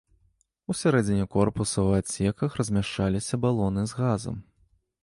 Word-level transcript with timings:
Усярэдзіне 0.73 1.25
корпуса 1.35 1.73
ў 1.87 2.05
адсеках 2.05 2.49
размяшчаліся 2.61 3.35
балоны 3.47 3.81
з 3.95 4.01
газам. 4.01 4.37